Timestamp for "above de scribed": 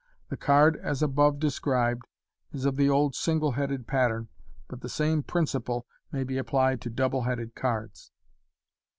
1.03-2.07